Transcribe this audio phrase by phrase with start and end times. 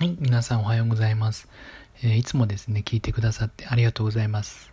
[0.00, 1.46] はい、皆さんおはようございます。
[2.02, 4.72] えー、いつもですね、聞いてくださってありがとうございます。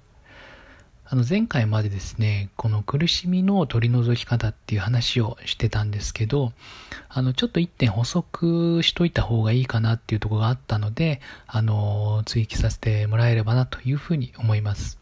[1.04, 6.54] あの、前回までですね、この苦しみの取り除き方っていう話をしてたんですけど、
[7.10, 14.98] あの、ちょっと一点補足しといた方がいいかなっていうところがあったので、あの、追記させてもらえればなというふうに思います。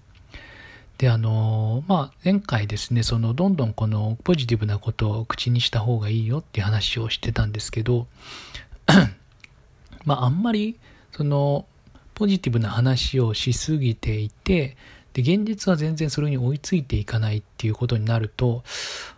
[0.97, 8.07] で、あの、まあ、前回ですね、その、どんどんこのポジティブなことを口にした方がいいよっていう話をしてたんですけど、
[10.05, 10.77] まあ、あんまり、
[11.11, 11.65] その、
[12.13, 14.77] ポジティブな話をしすぎていて、
[15.13, 18.63] で、現実は全然それに追いついていかないっていうことになると、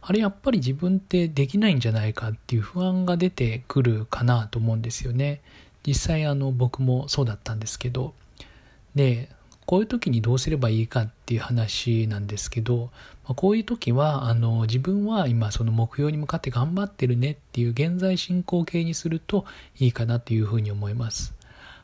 [0.02, 5.42] あれやっぱり自分ってできないんじゃないかっていう不安が出てくるかなと思うんですよね。
[5.86, 8.14] 実際あの僕もそうだったんですけど。
[8.94, 9.30] で、
[9.68, 12.90] こういう時にどうすればいいかっていう話なんですけど、
[13.28, 19.44] まこういう時は、あの、自分は今その目標に向かって頑張ってるねっていう現在進行形にすると
[19.78, 21.34] いいかなというふうに思います。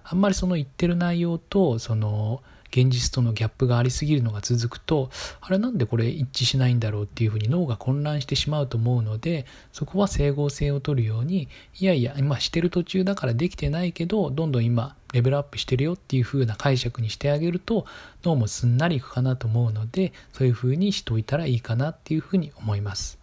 [0.03, 2.41] あんまりその言ってる内容と、その、
[2.73, 11.47] 現実とのギャップがありすぎるのが続くと、あれなんでこれ一致しないんだろうっていうふうに脳が混乱してしまうと思うので、そこは整合性を取るように、
[11.79, 17.85] いやいや、今してる途中だからできてないけど、どんどん今レベルアップしてるよっていう風な解釈にしてあげると、
[18.23, 23.19] 脳もすんなりいくかなと思うので、そういう風にしといたらいいかなっていう風に思います。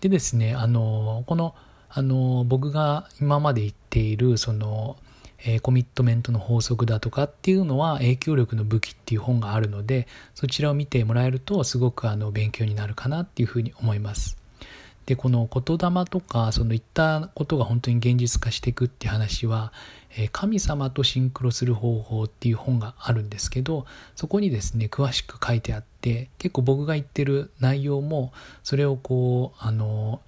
[0.00, 1.54] でですね、あの、この、
[1.90, 4.96] あの、僕が今まで言っている、その、
[5.44, 14.40] えー、コミットメントの法則だとかっていうのは影響力の武器っていう本があるのでそちらを見てもらえるとすごくあの勉強になるかなっていうふうに思います。
[15.06, 19.72] でこの言霊とかその言ったことが本当に現実化していくっていう話は
[20.30, 30.20] 「神様とシンクロする方法」っていう本があるんですけどそこにですね詳しく書いてあって結構僕が言ってる内容もそれをこうあの、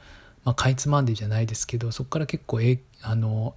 [0.44, 3.54] まあ、かいつまんでじゃないですけどそこから結構えあの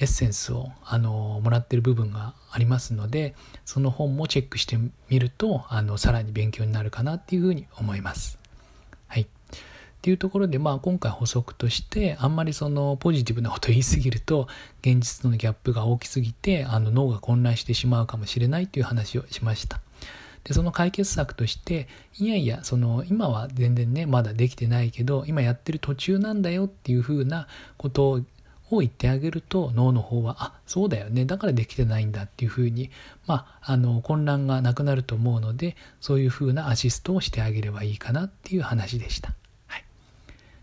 [0.00, 8.38] エッセンスをあのもらってる部分がありますのでその本もチェックしてみるとあのさらに勉強になるかなっていうふうに思います。
[9.08, 9.22] はい。
[9.22, 9.26] っ
[10.00, 14.46] ていうところで、まあ、今回補足としてあんまりそのポジティブなこと言い過ぎると
[14.80, 19.80] 現実とのギャップが大きすぎてあの脳が混乱してしまうかもしれないという話をしました。
[20.48, 21.88] でその解決策として
[22.18, 28.22] いやいやその今は全然ねまだできてないけど今やってる途中なんだよっていうふうなこと
[28.70, 32.90] を言ってあげると脳の方はあそうだよねだからできてないんだっていうふうに
[33.26, 39.34] まああの混乱がなくなると思うのでそういうふうなアシストをしてあげればいいかなっていう話でした。
[39.66, 39.84] はい、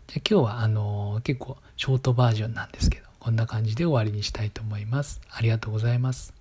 [0.08, 5.22] じゃ今日はあの結構ショートバージョンなんですけどこんな感じで終わりにしたいと思います。
[5.30, 6.35] ありがとうございます。